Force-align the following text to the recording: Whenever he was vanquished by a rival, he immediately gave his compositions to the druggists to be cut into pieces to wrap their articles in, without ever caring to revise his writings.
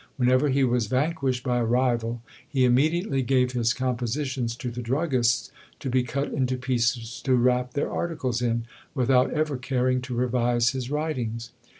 Whenever 0.17 0.49
he 0.49 0.63
was 0.63 0.87
vanquished 0.87 1.43
by 1.43 1.59
a 1.59 1.63
rival, 1.63 2.23
he 2.49 2.65
immediately 2.65 3.21
gave 3.21 3.51
his 3.51 3.71
compositions 3.71 4.55
to 4.55 4.71
the 4.71 4.81
druggists 4.81 5.51
to 5.79 5.91
be 5.91 6.01
cut 6.01 6.33
into 6.33 6.57
pieces 6.57 7.21
to 7.21 7.35
wrap 7.35 7.75
their 7.75 7.91
articles 7.91 8.41
in, 8.41 8.65
without 8.95 9.31
ever 9.31 9.57
caring 9.57 10.01
to 10.01 10.15
revise 10.15 10.69
his 10.69 10.89
writings. 10.89 11.51